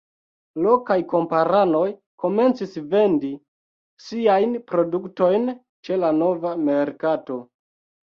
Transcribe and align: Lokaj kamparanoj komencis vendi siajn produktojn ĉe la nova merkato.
Lokaj 0.67 0.95
kamparanoj 1.11 1.83
komencis 2.25 2.75
vendi 2.95 3.31
siajn 4.09 4.59
produktojn 4.75 5.49
ĉe 5.63 6.03
la 6.05 6.15
nova 6.25 6.59
merkato. 6.69 7.43